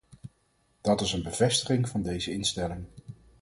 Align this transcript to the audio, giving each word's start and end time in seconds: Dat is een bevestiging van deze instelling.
Dat 0.81 1.01
is 1.01 1.13
een 1.13 1.23
bevestiging 1.23 1.89
van 1.89 2.01
deze 2.03 2.31
instelling. 2.31 2.85